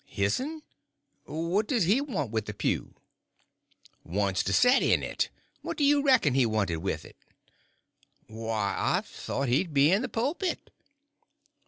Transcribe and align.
"His'n? 0.11 0.63
What 1.25 1.67
does 1.67 1.83
he 1.83 2.01
want 2.01 2.31
with 2.31 2.49
a 2.49 2.55
pew?" 2.55 2.95
"Wants 4.03 4.41
it 4.41 4.45
to 4.45 4.53
set 4.53 4.81
in. 4.81 5.05
What 5.61 5.77
did 5.77 5.83
you 5.83 6.01
reckon 6.01 6.33
he 6.33 6.43
wanted 6.47 6.77
with 6.77 7.05
it?" 7.05 7.17
"Why, 8.25 8.73
I 8.79 9.01
thought 9.01 9.47
he'd 9.47 9.75
be 9.75 9.91
in 9.91 10.01
the 10.01 10.09
pulpit." 10.09 10.71